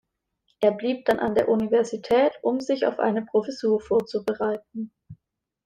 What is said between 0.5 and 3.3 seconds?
Er blieb dann an der Universität, um sich auf eine